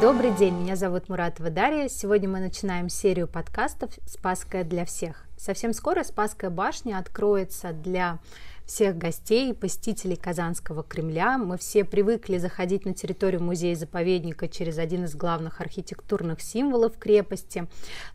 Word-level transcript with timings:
Добрый 0.00 0.30
день, 0.30 0.54
меня 0.54 0.76
зовут 0.76 1.08
Муратова 1.08 1.50
Дарья. 1.50 1.88
Сегодня 1.88 2.28
мы 2.28 2.38
начинаем 2.38 2.88
серию 2.88 3.26
подкастов 3.26 3.90
«Спасская 4.06 4.62
для 4.62 4.84
всех». 4.84 5.24
Совсем 5.36 5.72
скоро 5.72 6.04
Спасская 6.04 6.50
башня 6.50 6.98
откроется 6.98 7.72
для 7.72 8.20
всех 8.68 8.98
гостей, 8.98 9.54
посетителей 9.54 10.14
Казанского 10.14 10.82
Кремля. 10.82 11.38
Мы 11.38 11.56
все 11.56 11.84
привыкли 11.84 12.36
заходить 12.36 12.84
на 12.84 12.92
территорию 12.92 13.42
музея-заповедника 13.42 14.46
через 14.46 14.78
один 14.78 15.04
из 15.04 15.16
главных 15.16 15.62
архитектурных 15.62 16.42
символов 16.42 16.98
крепости. 16.98 17.66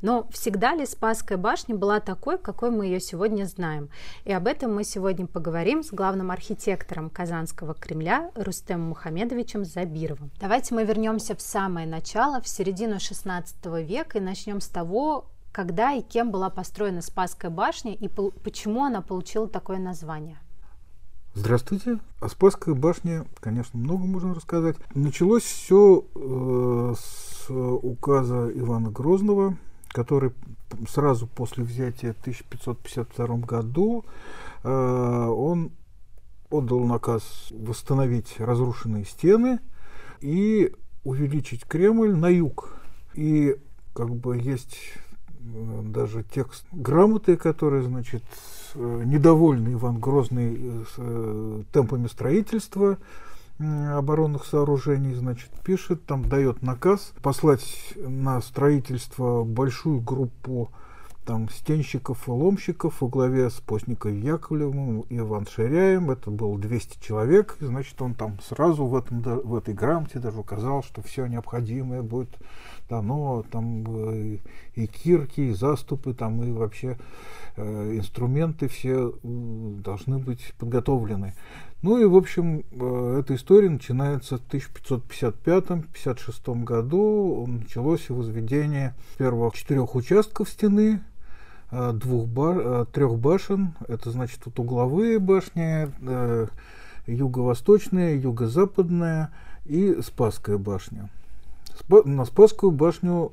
Но 0.02 0.28
всегда 0.32 0.76
ли 0.76 0.86
Спасская 0.86 1.40
башня 1.40 1.76
была 1.76 2.00
такой, 2.00 2.38
какой 2.38 2.70
мы 2.70 2.86
ее 2.86 3.00
сегодня 3.00 3.46
знаем? 3.46 3.90
И 4.26 4.32
об 4.32 4.46
этом 4.46 4.76
мы 4.76 4.84
сегодня 4.84 5.26
поговорим 5.26 5.84
с 5.84 5.90
главным 5.90 6.30
архитектором 6.30 7.10
Казанского 7.10 7.74
Кремля 7.74 8.32
Рустемом 8.36 8.90
Мухамедовичем 8.90 9.66
Забировым. 9.66 10.30
Давайте 10.40 10.76
мы 10.76 10.84
вернемся 10.84 11.36
в 11.36 11.42
самое 11.42 11.88
начало, 11.88 12.42
в 12.42 12.48
середину 12.48 12.98
XVI 12.98 13.44
века, 13.84 14.20
и 14.20 14.22
начнем 14.22 14.62
с 14.62 14.68
того, 14.68 15.26
когда 15.52 15.94
и 15.94 16.02
кем 16.02 16.32
была 16.32 16.50
построена 16.50 17.02
Спасская 17.02 17.50
башня 17.50 17.94
и 17.94 18.08
почему 18.08 18.84
она 18.84 19.02
получила 19.02 19.48
такое 19.48 19.78
название. 19.78 20.38
Здравствуйте. 21.36 21.98
О 22.20 22.30
Спасской 22.30 22.76
башне, 22.76 23.26
конечно, 23.40 23.80
много 23.80 24.06
можно 24.06 24.36
рассказать. 24.36 24.76
Началось 24.94 25.42
все 25.42 26.06
э, 26.14 26.94
с 26.96 27.50
указа 27.50 28.52
Ивана 28.54 28.92
Грозного, 28.92 29.58
который 29.88 30.32
сразу 30.88 31.26
после 31.26 31.64
взятия 31.64 32.14
в 32.14 32.22
1552 32.22 33.38
году 33.38 34.06
э, 34.64 34.70
он 34.70 35.72
отдал 36.52 36.82
наказ 36.82 37.24
восстановить 37.50 38.36
разрушенные 38.38 39.04
стены 39.04 39.60
и 40.22 40.72
увеличить 41.04 41.66
Кремль 41.66 42.16
на 42.16 42.28
юг. 42.28 42.76
И 43.16 43.58
как 43.96 44.14
бы 44.14 44.38
есть 44.38 44.78
э, 45.40 45.82
даже 45.84 46.24
текст 46.24 46.68
грамоты, 46.72 47.38
который, 47.38 47.82
значит, 47.82 48.24
недовольный 48.76 49.74
Иван 49.74 50.00
Грозный 50.00 50.58
э, 50.58 50.84
э, 50.98 51.64
темпами 51.72 52.08
строительства 52.08 52.98
оборонных 53.60 54.46
сооружений, 54.46 55.14
значит, 55.14 55.50
пишет, 55.64 56.06
там 56.06 56.28
дает 56.28 56.64
наказ 56.64 57.14
послать 57.22 57.94
на 57.96 58.42
строительство 58.42 59.44
большую 59.44 60.02
группу 60.02 60.72
там 61.26 61.50
стенщиков 61.50 62.28
и 62.28 62.32
ломщиков 62.32 63.02
во 63.02 63.08
главе 63.08 63.50
с 63.50 63.54
Постником 63.54 64.20
Яковлевым 64.20 65.02
и 65.02 65.18
Иван 65.18 65.48
Ширяем. 65.48 66.12
Это 66.12 66.32
было 66.32 66.58
200 66.60 67.04
человек. 67.04 67.58
И, 67.62 67.66
значит, 67.66 68.02
он 68.02 68.14
там 68.14 68.40
сразу 68.42 68.86
в, 68.86 68.96
этом, 68.96 69.22
в 69.22 69.56
этой 69.56 69.74
грамоте 69.74 70.20
даже 70.20 70.40
указал, 70.40 70.84
что 70.84 71.02
все 71.02 71.26
необходимое 71.28 72.02
будет 72.02 72.30
дано, 72.90 73.46
там 73.52 73.84
и 74.76 74.88
кирки, 74.88 75.42
и 75.42 75.54
заступы, 75.54 76.14
там 76.14 76.44
и 76.44 76.52
вообще 76.52 76.98
Э, 77.56 77.96
инструменты 77.96 78.68
все 78.68 79.14
должны 79.22 80.18
быть 80.18 80.56
подготовлены. 80.58 81.36
Ну 81.84 82.00
и, 82.00 82.06
в 82.06 82.16
общем, 82.16 82.64
э, 82.72 83.20
эта 83.20 83.36
история 83.36 83.70
начинается 83.70 84.40
в 84.40 84.42
1555-56 84.50 86.64
году. 86.64 87.46
Началось 87.48 88.10
возведение 88.10 88.96
первых 89.20 89.54
четырех 89.54 89.94
участков 89.94 90.50
стены, 90.50 90.96
э, 90.96 91.00
двух 91.94 92.28
бар, 92.28 92.86
трех 92.88 93.18
башен. 93.18 93.74
Это 93.88 94.12
значит 94.12 94.40
вот 94.46 94.60
угловые 94.60 95.20
башни, 95.20 95.90
юго-восточная, 97.08 98.16
юго-западная 98.16 99.32
и 99.66 100.00
Спасская 100.02 100.58
башня. 100.58 101.10
На 102.06 102.26
Спасскую 102.26 102.72
башню 102.72 103.32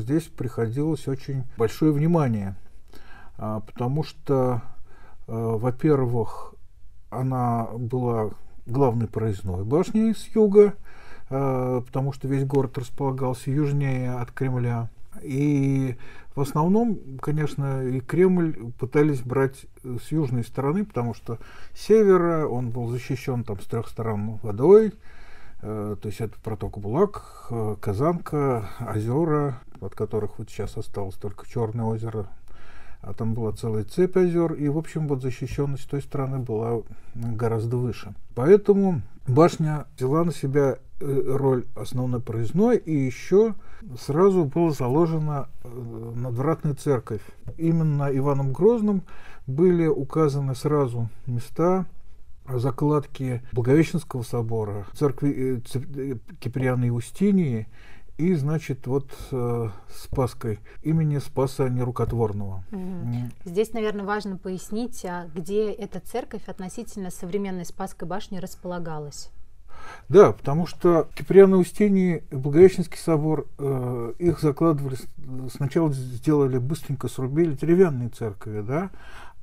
здесь 0.00 0.24
приходилось 0.24 1.08
очень 1.08 1.44
большое 1.56 1.92
внимание– 1.92 2.56
а, 3.42 3.60
потому 3.60 4.04
что, 4.04 4.60
а, 5.26 5.56
во-первых, 5.56 6.54
она 7.08 7.68
была 7.72 8.30
главной 8.66 9.08
проездной 9.08 9.64
башней 9.64 10.14
с 10.14 10.28
юга, 10.34 10.74
потому 11.28 12.12
что 12.12 12.26
весь 12.26 12.44
город 12.44 12.76
располагался 12.76 13.50
южнее 13.50 14.14
от 14.14 14.32
Кремля. 14.32 14.90
И 15.22 15.96
в 16.40 16.42
основном, 16.42 16.98
конечно, 17.20 17.86
и 17.86 18.00
Кремль 18.00 18.72
пытались 18.78 19.20
брать 19.20 19.66
с 19.84 20.10
южной 20.10 20.42
стороны, 20.42 20.86
потому 20.86 21.12
что 21.12 21.38
севера 21.74 22.46
он 22.46 22.70
был 22.70 22.88
защищен 22.88 23.44
там 23.44 23.60
с 23.60 23.66
трех 23.66 23.88
сторон 23.88 24.38
водой, 24.42 24.94
то 25.60 26.00
есть 26.02 26.22
это 26.22 26.34
проток 26.42 26.78
Булак, 26.78 27.50
Казанка, 27.82 28.70
озера, 28.80 29.60
от 29.82 29.94
которых 29.94 30.38
вот 30.38 30.48
сейчас 30.48 30.78
осталось 30.78 31.16
только 31.16 31.46
Черное 31.46 31.84
озеро, 31.84 32.28
а 33.02 33.12
там 33.12 33.34
была 33.34 33.52
целая 33.52 33.84
цепь 33.84 34.16
озер, 34.16 34.54
и, 34.54 34.68
в 34.68 34.78
общем, 34.78 35.08
вот 35.08 35.20
защищенность 35.20 35.90
той 35.90 36.00
страны 36.00 36.38
была 36.38 36.82
гораздо 37.14 37.76
выше. 37.76 38.14
Поэтому 38.34 39.02
башня 39.28 39.84
взяла 39.98 40.24
на 40.24 40.32
себя 40.32 40.76
э, 40.76 40.78
роль 41.00 41.66
основной 41.74 42.20
проездной, 42.20 42.76
и 42.76 42.94
еще 42.94 43.54
сразу 43.98 44.44
была 44.44 44.70
заложена 44.70 45.48
э, 45.62 46.12
надвратная 46.16 46.74
церковь. 46.74 47.22
Именно 47.56 48.10
Иваном 48.16 48.52
Грозным 48.52 49.02
были 49.46 49.86
указаны 49.86 50.54
сразу 50.54 51.08
места 51.26 51.86
закладки 52.46 53.42
Благовещенского 53.52 54.22
собора, 54.22 54.86
церкви 54.94 55.62
э, 55.94 56.16
Киприана 56.40 56.84
и 56.84 56.90
Устинии 56.90 57.68
и, 58.18 58.34
значит, 58.34 58.86
вот 58.86 59.10
э, 59.30 59.68
Спаской 59.88 60.60
имени 60.82 61.18
Спаса 61.18 61.70
Нерукотворного. 61.70 62.64
Угу. 62.70 63.16
Здесь, 63.46 63.72
наверное, 63.72 64.04
важно 64.04 64.36
пояснить, 64.36 65.02
а 65.06 65.26
где 65.34 65.70
эта 65.70 66.00
церковь 66.00 66.46
относительно 66.46 67.10
современной 67.10 67.64
Спасской 67.64 68.06
башни 68.06 68.36
располагалась. 68.36 69.30
Да, 70.08 70.32
потому 70.32 70.66
что 70.66 71.08
Киприана 71.14 71.56
Устинии 71.56 72.24
и 72.30 72.34
Благовещенский 72.34 72.98
собор, 72.98 73.46
э, 73.58 74.12
их 74.18 74.40
закладывали, 74.40 74.96
сначала 75.52 75.92
сделали 75.92 76.58
быстренько, 76.58 77.08
срубили 77.08 77.54
деревянные 77.54 78.08
церкви, 78.08 78.60
да, 78.60 78.90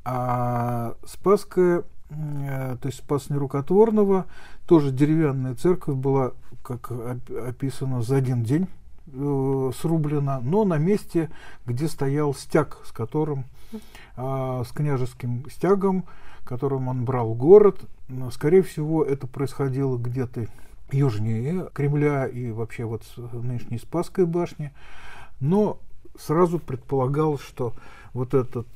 а 0.03 0.95
Спасская, 1.05 1.83
э, 2.09 2.77
то 2.81 2.87
есть 2.87 2.99
Спас 2.99 3.29
Нерукотворного, 3.29 4.25
тоже 4.67 4.91
деревянная 4.91 5.55
церковь 5.55 5.95
была 5.95 6.33
как 6.63 6.91
описано, 6.91 8.01
за 8.01 8.17
один 8.17 8.43
день 8.43 8.67
э, 9.13 9.71
срублено, 9.79 10.41
но 10.41 10.65
на 10.65 10.77
месте, 10.77 11.29
где 11.65 11.87
стоял 11.87 12.33
стяг, 12.33 12.79
с 12.85 12.91
которым, 12.91 13.45
э, 14.17 14.63
с 14.67 14.71
княжеским 14.73 15.49
стягом, 15.49 16.03
которым 16.47 16.87
он 16.87 17.05
брал 17.05 17.33
город. 17.33 17.81
Скорее 18.31 18.63
всего, 18.63 19.03
это 19.03 19.27
происходило 19.27 19.97
где-то 19.97 20.47
южнее 20.91 21.69
Кремля 21.73 22.25
и 22.27 22.51
вообще 22.51 22.85
вот 22.85 23.03
нынешней 23.33 23.77
Спасской 23.77 24.25
башни. 24.25 24.71
Но 25.39 25.79
сразу 26.17 26.59
предполагалось, 26.59 27.41
что 27.41 27.73
вот 28.13 28.33
этот 28.33 28.67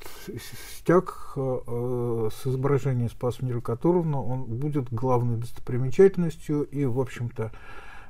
стяг 0.76 1.32
э, 1.36 2.28
с 2.32 2.46
изображением 2.46 3.10
Спаса 3.10 3.44
Нерукотворна, 3.44 4.22
он 4.22 4.44
будет 4.44 4.92
главной 4.92 5.36
достопримечательностью, 5.36 6.62
и, 6.62 6.84
в 6.84 7.00
общем-то, 7.00 7.50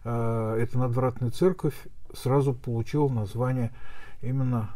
э, 0.05 0.57
эта 0.61 0.79
надвратная 0.79 1.31
церковь 1.31 1.75
сразу 2.13 2.53
получила 2.53 3.09
название 3.09 3.71
именно 4.21 4.71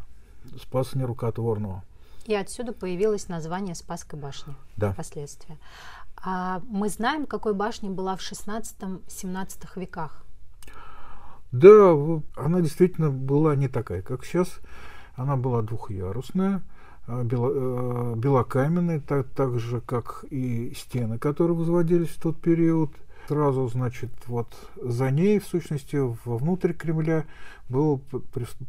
Спаса 0.63 0.97
Нерукотворного. 0.97 1.83
И 2.27 2.35
отсюда 2.35 2.73
появилось 2.73 3.29
название 3.29 3.75
Спасской 3.75 4.19
башни 4.19 4.55
да. 4.77 4.93
впоследствии. 4.93 5.59
А 6.23 6.61
мы 6.69 6.89
знаем, 6.89 7.27
какой 7.27 7.55
башня 7.55 7.91
была 7.91 8.17
в 8.17 8.21
16-17 8.21 9.69
веках. 9.77 10.25
Да, 11.53 11.93
она 12.37 12.61
действительно 12.61 13.11
была 13.11 13.55
не 13.55 13.69
такая, 13.69 14.03
как 14.03 14.25
сейчас. 14.25 14.49
Она 15.15 15.37
была 15.37 15.63
двухъярусная, 15.63 16.63
а, 17.07 17.23
бело, 17.23 17.53
э, 17.55 18.15
белокаменная, 18.17 19.01
так, 19.01 19.29
так 19.29 19.59
же, 19.59 19.81
как 19.81 20.25
и 20.29 20.75
стены, 20.77 21.19
которые 21.19 21.57
возводились 21.57 22.09
в 22.09 22.21
тот 22.21 22.41
период. 22.41 22.91
Сразу, 23.29 23.67
значит, 23.69 24.11
вот 24.27 24.49
за 24.81 25.11
ней, 25.11 25.41
в 25.41 25.47
сущности, 25.47 25.97
вовнутрь 26.25 26.73
Кремля 26.73 27.25
была 27.69 27.99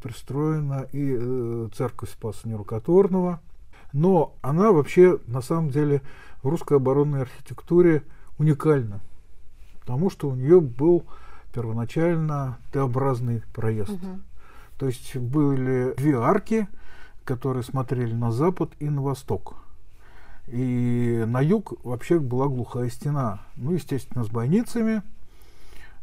пристроена 0.01 0.87
и 0.91 1.15
э, 1.17 1.69
церковь 1.75 2.09
Спаса 2.09 2.47
Нерукотворного. 2.47 3.39
Но 3.93 4.33
она 4.41 4.71
вообще, 4.71 5.19
на 5.27 5.41
самом 5.41 5.69
деле, 5.69 6.01
в 6.41 6.47
русской 6.47 6.77
оборонной 6.77 7.21
архитектуре 7.21 8.03
уникальна, 8.37 8.99
потому 9.79 10.09
что 10.09 10.29
у 10.29 10.35
нее 10.35 10.59
был 10.59 11.05
первоначально 11.53 12.57
Т-образный 12.71 13.43
проезд. 13.53 13.91
Угу. 13.91 14.19
То 14.79 14.85
есть 14.87 15.15
были 15.17 15.93
две 15.97 16.17
арки, 16.17 16.67
которые 17.23 17.63
смотрели 17.63 18.13
на 18.13 18.31
запад 18.31 18.71
и 18.79 18.89
на 18.89 19.01
восток. 19.01 19.55
И 20.47 21.23
на 21.27 21.41
юг 21.41 21.73
вообще 21.83 22.19
была 22.19 22.47
глухая 22.47 22.89
стена. 22.89 23.41
Ну, 23.57 23.73
естественно, 23.73 24.23
с 24.23 24.29
бойницами. 24.29 25.01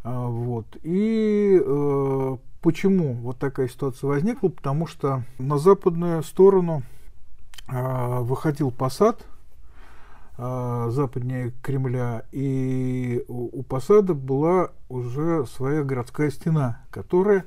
А, 0.02 0.26
вот. 0.26 0.66
И 0.82 1.58
э, 1.64 2.36
почему 2.60 3.14
вот 3.14 3.38
такая 3.38 3.68
ситуация 3.68 4.08
возникла? 4.08 4.48
Потому 4.48 4.86
что 4.86 5.22
на 5.38 5.56
западную 5.56 6.22
сторону 6.22 6.82
э, 7.68 8.18
выходил 8.20 8.70
посад, 8.70 9.26
э, 10.36 10.88
западнее 10.90 11.54
Кремля, 11.62 12.24
и 12.30 13.24
у, 13.28 13.60
у 13.60 13.62
посада 13.62 14.12
была 14.12 14.72
уже 14.90 15.46
своя 15.46 15.82
городская 15.84 16.30
стена, 16.30 16.82
которая 16.90 17.46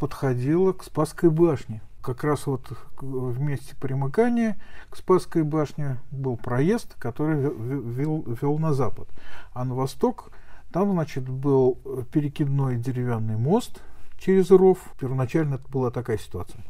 подходила 0.00 0.72
к 0.72 0.82
Спасской 0.82 1.30
башне. 1.30 1.82
Как 2.02 2.24
раз 2.24 2.46
вот 2.46 2.66
в 3.00 3.40
месте 3.40 3.76
примыкания 3.80 4.58
к 4.90 4.96
Спасской 4.96 5.44
башне 5.44 5.98
был 6.10 6.36
проезд, 6.36 6.94
который 6.98 7.40
вел, 7.40 8.22
вел 8.22 8.58
на 8.58 8.72
запад. 8.72 9.08
А 9.52 9.64
на 9.64 9.74
восток 9.74 10.32
там, 10.72 10.90
значит, 10.92 11.28
был 11.28 11.78
перекидной 12.12 12.76
деревянный 12.76 13.36
мост 13.36 13.80
через 14.18 14.50
ров. 14.50 14.78
Первоначально 14.98 15.56
это 15.56 15.68
была 15.68 15.90
такая 15.90 16.18
ситуация. 16.18 16.64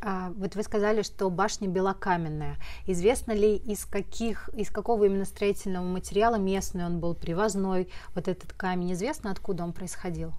А, 0.00 0.32
вот 0.36 0.54
вы 0.54 0.62
сказали, 0.62 1.02
что 1.02 1.30
башня 1.30 1.68
белокаменная. 1.68 2.56
Известно 2.86 3.32
ли, 3.32 3.56
из, 3.56 3.84
каких, 3.84 4.48
из 4.50 4.70
какого 4.70 5.04
именно 5.04 5.24
строительного 5.24 5.84
материала 5.84 6.36
местный 6.36 6.84
он 6.84 7.00
был, 7.00 7.14
привозной, 7.14 7.88
вот 8.14 8.28
этот 8.28 8.52
камень? 8.52 8.92
Известно, 8.92 9.30
откуда 9.30 9.64
он 9.64 9.72
происходил? 9.72 10.32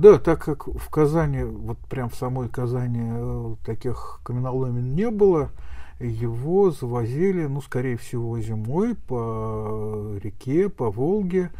Да, 0.00 0.18
так 0.18 0.42
как 0.42 0.66
в 0.66 0.88
Казани, 0.88 1.42
вот 1.42 1.76
прям 1.80 2.08
в 2.08 2.14
самой 2.14 2.48
Казани 2.48 3.02
э, 3.02 3.54
таких 3.66 4.20
каменоломен 4.24 4.94
не 4.94 5.10
было, 5.10 5.50
его 5.98 6.70
завозили, 6.70 7.44
ну, 7.44 7.60
скорее 7.60 7.98
всего, 7.98 8.40
зимой 8.40 8.94
по 8.94 10.16
реке, 10.22 10.70
по 10.70 10.90
Волге, 10.90 11.50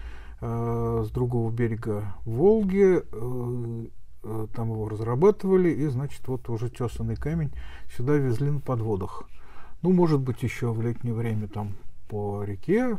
э, 0.41 1.05
с 1.07 1.11
другого 1.11 1.51
берега 1.51 2.15
Волги. 2.25 3.03
Э, 3.13 4.47
там 4.55 4.73
его 4.73 4.89
разрабатывали, 4.89 5.69
и, 5.69 5.87
значит, 5.89 6.27
вот 6.27 6.49
уже 6.49 6.71
тесанный 6.71 7.17
камень 7.17 7.53
сюда 7.95 8.15
везли 8.15 8.51
на 8.51 8.61
подводах. 8.61 9.25
Ну, 9.83 9.93
может 9.93 10.21
быть, 10.21 10.43
еще 10.43 10.73
в 10.73 10.81
летнее 10.81 11.13
время 11.13 11.47
там 11.47 11.75
по 12.09 12.43
реке, 12.43 12.97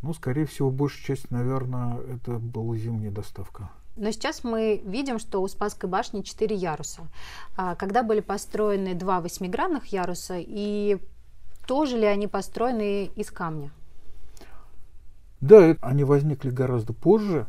но, 0.00 0.14
скорее 0.14 0.46
всего, 0.46 0.70
большая 0.70 1.16
часть, 1.16 1.30
наверное, 1.30 1.98
это 1.98 2.38
была 2.38 2.76
зимняя 2.76 3.12
доставка. 3.12 3.68
Но 3.96 4.10
сейчас 4.10 4.42
мы 4.42 4.82
видим, 4.84 5.18
что 5.18 5.40
у 5.40 5.48
Спасской 5.48 5.88
башни 5.88 6.22
4 6.22 6.54
яруса. 6.54 7.02
А, 7.56 7.74
когда 7.76 8.02
были 8.02 8.20
построены 8.20 8.94
два 8.94 9.20
восьмигранных 9.20 9.86
яруса, 9.86 10.36
и 10.38 10.98
тоже 11.66 11.96
ли 11.96 12.06
они 12.06 12.26
построены 12.26 13.06
из 13.06 13.30
камня? 13.30 13.70
Да, 15.40 15.76
они 15.80 16.04
возникли 16.04 16.50
гораздо 16.50 16.92
позже, 16.92 17.46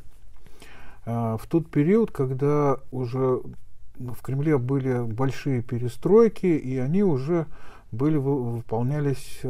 а, 1.05 1.37
в 1.37 1.47
тот 1.47 1.69
период, 1.69 2.11
когда 2.11 2.77
уже 2.91 3.41
в 3.97 4.21
Кремле 4.21 4.57
были 4.57 5.01
большие 5.01 5.61
перестройки, 5.61 6.45
и 6.45 6.77
они 6.77 7.03
уже 7.03 7.47
были, 7.91 8.17
выполнялись 8.17 9.39
э, 9.43 9.47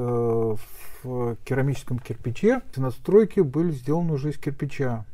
в 1.03 1.35
керамическом 1.43 1.99
кирпиче. 1.99 2.61
Настройки 2.75 3.39
были 3.39 3.71
сделаны 3.71 4.13
уже 4.13 4.29
из 4.29 4.37
кирпича. 4.37 5.05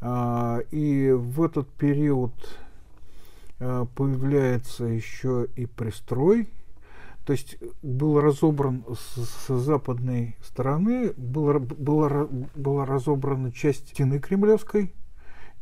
А, 0.00 0.60
и 0.70 1.10
в 1.10 1.42
этот 1.42 1.68
период 1.68 2.32
а, 3.58 3.86
появляется 3.86 4.84
еще 4.84 5.48
и 5.56 5.66
пристрой, 5.66 6.48
то 7.24 7.32
есть 7.32 7.58
был 7.82 8.20
разобран 8.20 8.84
с 8.88 9.48
западной 9.48 10.36
стороны, 10.42 11.12
была, 11.16 11.58
была, 11.58 12.26
была 12.54 12.86
разобрана 12.86 13.52
часть 13.52 13.88
стены 13.90 14.18
кремлевской, 14.18 14.94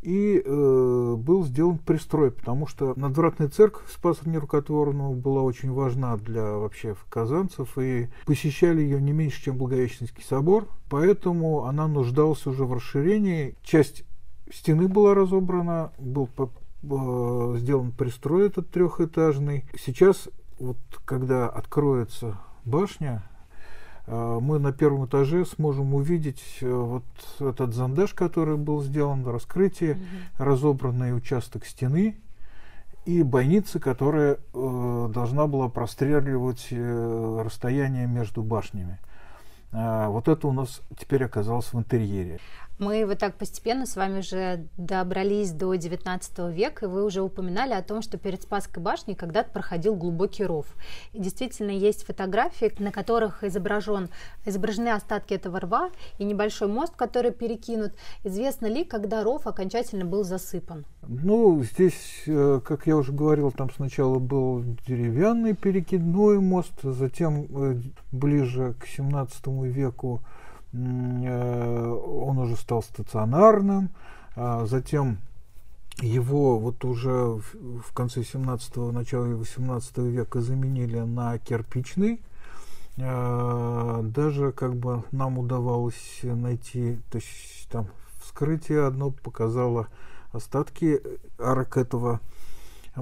и 0.06 0.40
э, 0.44 1.14
был 1.18 1.44
сделан 1.44 1.78
пристрой, 1.78 2.30
потому 2.30 2.68
что 2.68 2.94
надвратная 2.96 3.48
церковь 3.48 3.90
Спаса 3.92 4.28
Нерукотворного 4.28 5.14
была 5.14 5.42
очень 5.42 5.72
важна 5.72 6.16
для 6.16 6.44
вообще 6.44 6.94
казанцев, 7.10 7.76
и 7.76 8.08
посещали 8.24 8.82
ее 8.82 9.02
не 9.02 9.10
меньше, 9.10 9.42
чем 9.42 9.58
Благовещенский 9.58 10.22
собор, 10.22 10.68
поэтому 10.88 11.64
она 11.64 11.88
нуждалась 11.88 12.46
уже 12.46 12.64
в 12.64 12.72
расширении. 12.72 13.56
Часть 13.64 14.04
стены 14.52 14.88
была 14.88 15.14
разобрана, 15.14 15.93
был 15.98 16.28
э, 16.38 17.58
сделан 17.58 17.93
пристрой 17.93 18.46
этот 18.46 18.70
трехэтажный. 18.70 19.64
Сейчас, 19.78 20.28
вот 20.58 20.78
когда 21.04 21.48
откроется 21.48 22.38
башня, 22.64 23.22
э, 24.06 24.38
мы 24.40 24.58
на 24.58 24.72
первом 24.72 25.06
этаже 25.06 25.44
сможем 25.44 25.94
увидеть 25.94 26.43
э, 26.60 26.70
вот 26.70 27.04
этот 27.40 27.75
зандаж, 27.75 28.14
который 28.14 28.56
был 28.56 28.82
сделан, 28.82 29.26
раскрытие, 29.26 29.94
mm 29.94 29.98
разобранный 30.38 31.16
участок 31.16 31.64
стены 31.64 32.19
и 33.06 33.22
бойница, 33.22 33.78
которая 33.78 34.38
э, 34.52 35.10
должна 35.14 35.46
была 35.46 35.69
простреливать 35.69 36.66
э, 36.70 37.43
расстояние 37.44 38.08
между 38.08 38.43
башнями. 38.43 38.98
Э, 39.72 40.08
вот 40.08 40.26
это 40.28 40.48
у 40.48 40.52
нас 40.52 40.82
теперь 40.98 41.25
оказалось 41.25 41.72
в 41.72 41.78
интерьере. 41.78 42.40
Мы 42.78 43.06
вот 43.06 43.19
так 43.19 43.37
постепенно 43.37 43.87
с 43.87 43.96
вами 43.96 44.19
уже 44.19 44.67
добрались 44.76 45.52
до 45.52 45.75
19 45.75 46.38
века, 46.55 46.84
и 46.84 46.88
вы 46.88 47.05
уже 47.05 47.23
упоминали 47.23 47.73
о 47.73 47.82
том, 47.82 48.02
что 48.02 48.19
перед 48.19 48.43
Спасской 48.43 48.82
башней 48.82 49.14
когда-то 49.14 49.50
проходил 49.50 49.94
глубокий 49.94 50.44
ров. 50.44 50.67
И 51.14 51.19
действительно 51.19 51.70
есть 51.70 52.05
фотографии, 52.05 52.70
на 52.78 52.93
которых 52.93 53.44
изображен, 53.44 54.11
изображены 54.44 54.90
остатки 54.90 55.32
этого 55.32 55.61
рва 55.61 55.90
и 56.19 56.25
небольшой 56.25 56.69
мост, 56.69 56.94
который 56.96 57.31
перекинут. 57.31 57.94
Известно 58.25 58.67
ли, 58.67 58.84
когда 58.84 59.25
ров 59.25 59.46
окончательно 59.46 60.05
был 60.05 60.22
засыпан? 60.22 60.84
Ну, 61.08 61.62
здесь, 61.62 62.25
э, 62.26 62.61
как 62.62 62.87
я 62.87 62.96
уже 62.96 63.12
говорил, 63.12 63.52
там 63.52 63.70
сначала 63.70 64.19
был 64.19 64.62
деревянный 64.87 65.55
перекидной 65.55 66.40
мост, 66.40 66.75
затем 66.82 67.46
э, 67.49 67.81
ближе 68.12 68.75
к 68.79 68.87
17 68.87 69.46
веку 69.64 70.20
он 70.72 72.38
уже 72.38 72.56
стал 72.56 72.82
стационарным, 72.82 73.90
а 74.34 74.66
затем 74.66 75.18
его 76.00 76.58
вот 76.58 76.84
уже 76.84 77.10
в 77.10 77.92
конце 77.94 78.20
17-го, 78.20 78.92
начале 78.92 79.34
18 79.34 79.98
века 79.98 80.40
заменили 80.40 80.98
на 81.00 81.38
кирпичный. 81.38 82.20
Э, 82.98 84.00
даже 84.02 84.52
как 84.52 84.74
бы 84.74 85.04
нам 85.10 85.38
удавалось 85.38 86.20
найти, 86.22 86.98
то 87.10 87.17
есть 87.17 87.69
там 87.70 87.88
вскрытие 88.22 88.86
одно 88.86 89.10
показало 89.10 89.88
остатки 90.32 91.00
арок 91.38 91.76
этого 91.76 92.20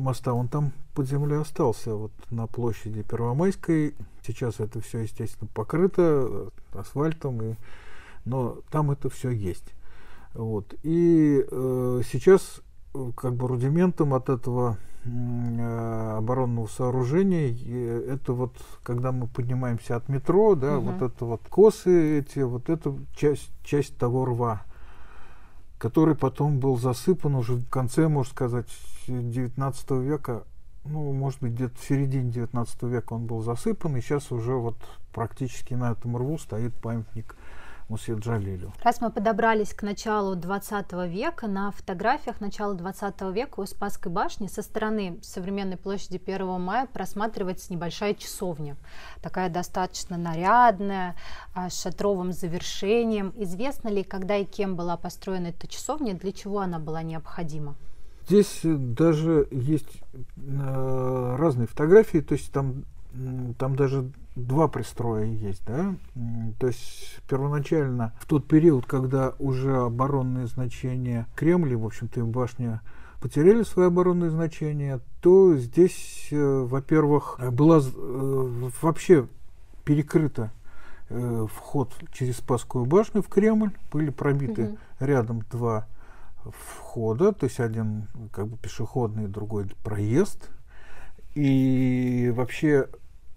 моста. 0.01 0.33
Он 0.33 0.49
там 0.49 0.73
под 0.95 1.09
землей 1.09 1.39
остался, 1.39 1.95
вот 1.95 2.13
на 2.31 2.47
площади 2.47 3.03
Первомайской. 3.03 3.95
Сейчас 4.27 4.61
это 4.61 4.81
все, 4.81 5.01
естественно, 5.01 5.49
покрыто 5.53 6.03
э, 6.03 6.49
асфальтом, 6.79 7.43
и, 7.43 7.55
но 8.25 8.59
там 8.71 8.91
это 8.91 9.09
все 9.09 9.31
есть. 9.31 9.75
Вот. 10.35 10.75
И 10.83 11.45
э, 11.49 12.01
сейчас 12.11 12.61
э, 12.95 13.11
как 13.17 13.35
бы 13.35 13.47
рудиментом 13.47 14.15
от 14.15 14.29
этого 14.29 14.79
э, 15.05 16.15
оборонного 16.19 16.67
сооружения 16.67 17.55
это 18.13 18.33
вот 18.33 18.53
когда 18.83 19.13
мы 19.13 19.29
поднимаемся 19.29 19.97
от 19.97 20.09
метро, 20.09 20.57
да, 20.57 20.79
угу. 20.79 20.91
вот 20.91 21.03
это 21.03 21.25
вот 21.25 21.41
косы 21.49 22.19
эти, 22.19 22.41
вот 22.41 22.69
это 22.69 22.97
часть, 23.15 23.51
часть 23.63 23.97
того 23.97 24.25
рва, 24.25 24.63
который 25.79 26.15
потом 26.15 26.59
был 26.59 26.79
засыпан 26.79 27.35
уже 27.35 27.55
в 27.55 27.69
конце, 27.69 28.09
можно 28.09 28.31
сказать, 28.31 28.69
19 29.07 29.91
века. 29.93 30.45
Ну, 30.85 31.13
может 31.13 31.41
быть, 31.41 31.53
где-то 31.53 31.79
в 31.79 31.85
середине 31.85 32.31
19 32.31 32.83
века 32.85 33.15
он 33.15 33.27
был 33.27 33.41
засыпан, 33.41 33.97
и 33.97 34.01
сейчас 34.01 34.31
уже 34.31 34.53
вот 34.53 34.77
практически 35.13 35.75
на 35.75 35.93
этом 35.93 36.17
рву 36.17 36.39
стоит 36.39 36.75
памятник 36.75 37.37
Мусе 37.89 38.15
Джалилю. 38.15 38.73
Раз 38.83 39.01
мы 39.01 39.11
подобрались 39.11 39.75
к 39.75 39.83
началу 39.83 40.35
20 40.35 40.93
века, 41.09 41.47
на 41.47 41.71
фотографиях 41.71 42.41
начала 42.41 42.75
20 42.75 43.21
века 43.35 43.61
у 43.61 43.67
Спасской 43.67 44.11
башни 44.11 44.47
со 44.47 44.63
стороны 44.63 45.19
современной 45.23 45.77
площади 45.77 46.21
1 46.25 46.61
мая 46.61 46.87
просматривается 46.87 47.73
небольшая 47.73 48.15
часовня. 48.15 48.77
Такая 49.21 49.51
достаточно 49.51 50.17
нарядная, 50.17 51.15
а, 51.55 51.69
с 51.69 51.83
шатровым 51.83 52.33
завершением. 52.33 53.33
Известно 53.37 53.89
ли, 53.89 54.03
когда 54.03 54.37
и 54.37 54.45
кем 54.45 54.77
была 54.77 54.97
построена 54.97 55.49
эта 55.49 55.67
часовня, 55.67 56.15
для 56.15 56.33
чего 56.33 56.61
она 56.61 56.79
была 56.79 57.03
необходима? 57.03 57.75
Здесь 58.27 58.61
даже 58.63 59.47
есть 59.51 60.01
э, 60.37 61.37
разные 61.39 61.67
фотографии, 61.67 62.19
то 62.19 62.35
есть 62.35 62.51
там, 62.51 62.85
там 63.59 63.77
даже 63.77 64.11
два 64.37 64.69
пристроя 64.69 65.27
есть, 65.27 65.65
да, 65.65 65.95
то 66.59 66.67
есть 66.67 67.21
первоначально 67.29 68.15
в 68.19 68.27
тот 68.27 68.49
период, 68.49 68.87
когда 68.87 69.35
уже 69.39 69.77
оборонные 69.77 70.47
значения 70.47 71.27
Кремля, 71.37 71.79
в 71.79 71.87
общем-то, 71.87 72.21
и 72.21 72.23
башня 72.25 72.83
потеряли 73.21 73.63
свои 73.63 73.87
оборонные 73.87 74.31
значения, 74.31 75.01
то 75.23 75.57
здесь, 75.57 76.29
э, 76.31 76.37
во-первых, 76.37 77.41
была 77.53 77.79
э, 77.79 78.71
вообще 78.83 79.29
перекрыта 79.85 80.51
э, 81.09 81.47
вход 81.51 81.95
через 82.13 82.39
Спасскую 82.39 82.85
башню 82.85 83.23
в 83.23 83.29
Кремль, 83.29 83.71
были 83.91 84.11
пробиты 84.11 84.65
угу. 84.65 84.79
рядом 85.01 85.43
два 85.51 85.87
входа, 86.45 87.33
то 87.33 87.45
есть 87.45 87.61
один 87.61 88.09
как 88.33 88.49
бы 88.49 88.57
пешеходный, 88.59 89.29
другой 89.29 89.69
проезд. 89.83 90.51
И 91.35 92.31
вообще 92.37 92.89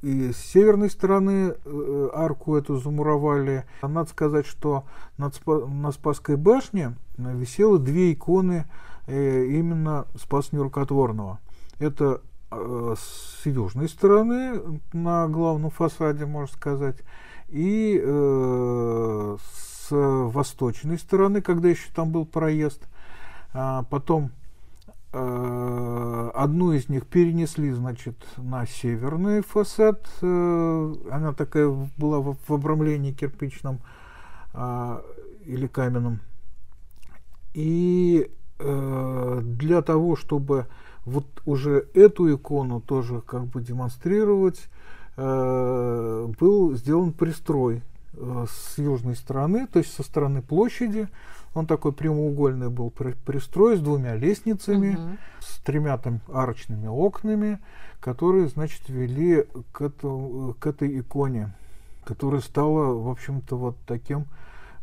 и 0.02 0.32
с 0.32 0.38
северной 0.38 0.90
стороны 0.90 1.54
э, 1.54 2.10
арку 2.14 2.56
эту 2.56 2.78
замуровали. 2.78 3.66
Надо 3.82 4.10
сказать, 4.10 4.46
что 4.46 4.86
на 5.18 5.92
Спасской 5.92 6.36
башне 6.36 6.96
висело 7.18 7.80
две 7.80 8.14
иконы 8.14 8.66
э, 9.08 9.46
именно 9.46 10.06
Спас 10.16 10.52
Нерукотворного. 10.52 11.40
Это 11.80 12.22
э, 12.52 12.96
с 12.98 13.46
южной 13.46 13.90
стороны 13.90 14.82
на 14.94 15.28
главном 15.28 15.72
фасаде, 15.72 16.26
можно 16.26 16.56
сказать, 16.56 16.98
и 17.48 18.00
э, 18.04 19.38
с 19.52 19.88
восточной 19.90 21.00
стороны, 21.00 21.42
когда 21.42 21.70
еще 21.70 21.90
там 21.96 22.12
был 22.12 22.26
проезд. 22.26 22.88
А 23.54 23.84
потом 23.84 24.26
э, 24.26 24.47
одну 25.12 26.74
из 26.74 26.90
них 26.90 27.08
перенесли, 27.08 27.72
значит, 27.72 28.16
на 28.38 28.66
северный 28.66 29.42
фасад. 29.42 30.08
Э, 30.22 30.94
она 31.12 31.34
такая 31.34 31.70
была 31.98 32.20
в, 32.20 32.54
обрамлении 32.54 33.12
кирпичном 33.12 33.80
э, 34.54 35.02
или 35.46 35.68
каменном. 35.68 36.20
И 37.54 38.30
э, 38.60 39.42
для 39.44 39.82
того, 39.82 40.16
чтобы 40.16 40.68
вот 41.06 41.26
уже 41.46 41.88
эту 41.94 42.36
икону 42.36 42.82
тоже 42.82 43.22
как 43.22 43.46
бы 43.46 43.62
демонстрировать, 43.62 44.70
э, 45.16 46.28
был 46.40 46.76
сделан 46.76 47.14
пристрой 47.14 47.78
э, 47.78 47.97
с 48.20 48.78
южной 48.78 49.16
стороны, 49.16 49.68
то 49.68 49.80
есть 49.80 49.94
со 49.94 50.04
стороны 50.04 50.42
площади. 50.42 51.08
Он 51.54 51.66
такой 51.66 51.92
прямоугольный 51.92 52.70
был 52.70 52.92
пристрой 52.92 53.78
с 53.78 53.80
двумя 53.80 54.16
лестницами, 54.16 54.96
угу. 54.96 55.18
с 55.40 55.60
тремя 55.62 55.98
там 55.98 56.20
арочными 56.32 56.88
окнами, 56.88 57.60
которые, 58.00 58.48
значит, 58.48 58.90
вели 58.90 59.46
к, 59.72 59.82
этому, 59.82 60.54
к 60.60 60.68
этой 60.68 61.00
иконе, 61.00 61.54
которая 62.04 62.42
стала, 62.42 62.94
в 62.94 63.10
общем-то, 63.10 63.58
вот 63.58 63.78
таким 63.88 64.26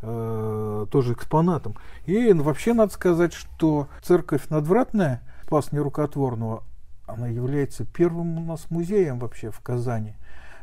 э, 0.03 0.87
тоже 0.91 1.13
экспонатом. 1.13 1.77
И 2.07 2.33
вообще 2.33 2.73
надо 2.73 2.93
сказать, 2.93 3.33
что 3.35 3.89
церковь 4.03 4.49
надвратная– 4.49 5.23
Спас 5.55 5.71
Нерукотворного, 5.71 6.65
она 7.07 7.29
является 7.29 7.85
первым 7.85 8.39
у 8.39 8.41
нас 8.41 8.71
музеем 8.71 9.21
вообще 9.21 9.53
в 9.53 9.61
Казани, 9.61 10.17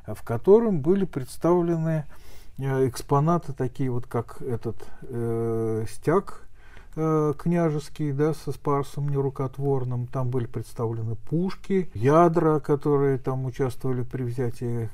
в 0.05 0.21
котором 0.23 0.81
были 0.81 1.05
представлены 1.05 2.03
э, 2.03 2.30
экспонаты 2.57 3.53
такие 3.53 3.89
вот, 3.89 4.07
как 4.07 4.41
этот 4.41 4.77
э, 5.03 5.85
стяг 5.89 6.47
э, 6.95 7.33
княжеский, 7.37 8.11
да, 8.11 8.33
со 8.33 8.51
спарсом 8.51 9.09
нерукотворным. 9.09 10.07
Там 10.07 10.29
были 10.29 10.45
представлены 10.45 11.15
пушки, 11.15 11.89
ядра, 11.93 12.59
которые 12.59 13.17
там 13.17 13.45
участвовали 13.45 14.03
при 14.03 14.23
взятии 14.23 14.89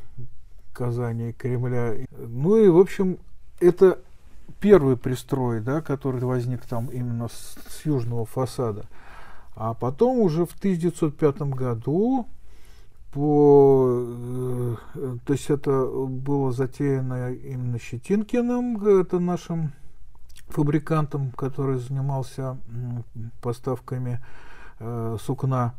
Казани 0.73 1.33
Кремля. 1.33 1.95
Ну 2.17 2.57
и, 2.57 2.67
в 2.69 2.77
общем, 2.77 3.17
это 3.59 3.99
первый 4.59 4.97
пристрой, 4.97 5.59
да, 5.59 5.81
который 5.81 6.21
возник 6.21 6.65
там 6.65 6.87
именно 6.87 7.27
с, 7.27 7.57
с 7.67 7.85
южного 7.85 8.25
фасада. 8.25 8.85
А 9.55 9.73
потом 9.73 10.19
уже 10.19 10.45
в 10.45 10.53
1905 10.53 11.41
году 11.53 12.27
по, 13.17 14.05
э, 14.93 15.17
то 15.25 15.33
есть 15.33 15.49
это 15.49 15.85
было 15.87 16.51
затеяно 16.51 17.33
именно 17.33 17.79
Щетинкиным, 17.79 18.85
это 18.85 19.17
нашим 19.17 19.73
фабрикантом, 20.49 21.31
который 21.31 21.79
занимался 21.79 22.59
поставками 23.41 24.23
э, 24.77 25.17
сукна 25.19 25.73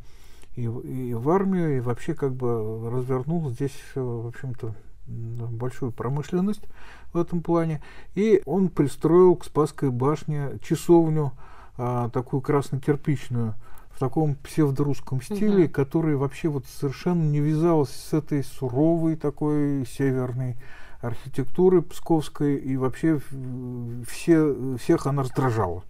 и, 0.57 0.63
и 0.63 1.15
в 1.15 1.31
армию, 1.31 1.77
и 1.77 1.81
вообще 1.81 2.15
как 2.15 2.35
бы 2.35 2.91
развернул 2.91 3.49
здесь, 3.51 3.79
э, 3.95 4.01
в 4.01 4.27
общем-то, 4.27 4.75
большую 5.07 5.93
промышленность 5.93 6.65
в 7.13 7.19
этом 7.19 7.41
плане. 7.41 7.81
И 8.17 8.43
он 8.47 8.69
пристроил 8.69 9.37
к 9.37 9.45
Спасской 9.45 9.91
башне 9.91 10.59
часовню, 10.61 11.35
а, 11.77 12.09
такую 12.09 12.41
красно-кирпичную, 12.41 13.55
в 13.99 14.01
таком 14.01 14.37
псевдорусском 14.37 15.21
стиле, 15.21 15.65
угу. 15.65 15.73
который 15.73 16.15
вообще 16.15 16.49
вот 16.49 16.65
совершенно 16.67 17.21
не 17.21 17.41
вязался 17.41 17.99
с 17.99 18.13
этой 18.13 18.45
суровой 18.45 19.17
такой 19.17 19.85
северной 19.87 20.57
архитектуры 21.01 21.83
псковской, 21.83 22.55
и 22.59 22.77
вообще 22.77 23.21
все, 24.07 24.77
всех 24.81 25.09
она 25.09 25.25
раздражала, 25.25 25.83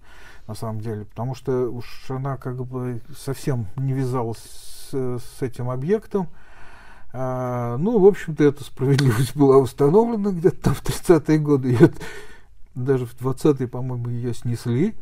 на 0.47 0.55
самом 0.55 0.81
деле, 0.81 1.05
потому 1.05 1.35
что 1.35 1.71
уж 1.71 2.11
она 2.11 2.39
как 2.39 2.65
бы 2.65 3.03
совсем 3.15 3.67
не 3.77 3.93
вязалась 3.93 4.39
с, 4.91 5.19
с 5.19 5.43
этим 5.43 5.69
объектом. 5.69 6.29
А, 7.13 7.77
ну, 7.77 7.99
в 7.99 8.07
общем-то, 8.07 8.43
эта 8.43 8.65
справедливость 8.65 9.37
была 9.37 9.59
установлена 9.59 10.31
где-то 10.31 10.63
там 10.63 10.75
в 10.75 10.83
30-е 10.83 11.39
годы, 11.41 11.75
и 11.75 11.79
даже 12.75 13.05
в 13.05 13.15
20-е, 13.21 13.69
по-моему, 13.69 14.09
ее 14.09 14.33
снесли 14.33 14.95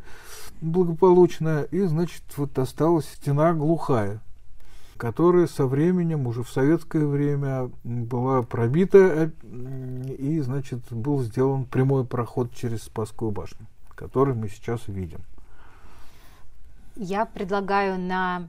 благополучно, 0.61 1.63
и, 1.71 1.83
значит, 1.83 2.23
вот 2.37 2.59
осталась 2.59 3.07
стена 3.07 3.53
глухая, 3.53 4.21
которая 4.97 5.47
со 5.47 5.67
временем, 5.67 6.27
уже 6.27 6.43
в 6.43 6.51
советское 6.51 7.07
время, 7.07 7.71
была 7.85 8.43
пробита, 8.43 9.31
и, 10.19 10.41
значит, 10.41 10.81
был 10.91 11.23
сделан 11.23 11.65
прямой 11.65 12.05
проход 12.05 12.53
через 12.55 12.85
Спасскую 12.85 13.31
башню, 13.31 13.67
который 13.95 14.35
мы 14.35 14.49
сейчас 14.49 14.89
видим. 14.89 15.21
Я 16.97 17.27
предлагаю 17.27 17.99
на 17.99 18.49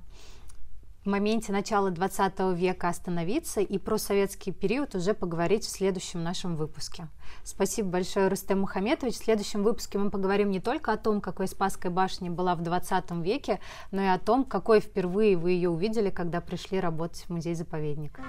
моменте 1.07 1.51
начала 1.51 1.89
20 1.89 2.39
века 2.55 2.89
остановиться 2.89 3.61
и 3.61 3.77
про 3.77 3.97
советский 3.97 4.51
период 4.51 4.93
уже 4.95 5.13
поговорить 5.13 5.63
в 5.65 5.69
следующем 5.69 6.23
нашем 6.23 6.55
выпуске. 6.55 7.07
Спасибо 7.43 7.89
большое, 7.89 8.27
Рустем 8.27 8.61
Мухаметович. 8.61 9.15
В 9.15 9.23
следующем 9.23 9.63
выпуске 9.63 9.97
мы 9.97 10.11
поговорим 10.11 10.51
не 10.51 10.59
только 10.59 10.93
о 10.93 10.97
том, 10.97 11.21
какой 11.21 11.47
Спасская 11.47 11.91
башня 11.91 12.29
была 12.29 12.55
в 12.55 12.61
20 12.61 13.11
веке, 13.23 13.59
но 13.91 14.01
и 14.03 14.07
о 14.07 14.19
том, 14.19 14.43
какой 14.43 14.79
впервые 14.79 15.37
вы 15.37 15.51
ее 15.51 15.69
увидели, 15.69 16.09
когда 16.09 16.41
пришли 16.41 16.79
работать 16.79 17.23
в 17.27 17.29
музей-заповедник. 17.29 18.19